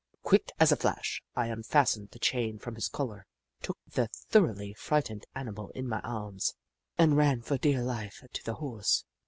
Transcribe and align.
Quick 0.23 0.51
as 0.59 0.71
a 0.71 0.75
flash, 0.77 1.21
I 1.35 1.45
unfastened 1.49 2.09
the 2.09 2.17
chain 2.17 2.57
from 2.57 2.73
his 2.73 2.87
collar, 2.87 3.27
took 3.61 3.77
the 3.85 4.07
thoroughly 4.11 4.73
frightened 4.73 5.27
animal 5.35 5.69
in 5.75 5.87
my 5.87 5.99
arms, 5.99 6.55
and 6.97 7.15
ran 7.15 7.43
for 7.43 7.59
dear 7.59 7.83
life 7.83 8.23
to 8.33 8.43
the 8.43 8.55
Horse. 8.55 9.05